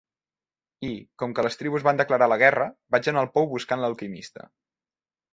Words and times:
I, 0.87 0.89
com 1.23 1.35
que 1.39 1.43
les 1.47 1.57
tribus 1.59 1.83
van 1.87 1.99
declarar 1.99 2.27
la 2.33 2.37
guerra, 2.43 2.67
vaig 2.95 3.09
anar 3.11 3.23
al 3.25 3.29
pou 3.35 3.49
buscant 3.51 3.83
l'alquimista. 3.85 4.49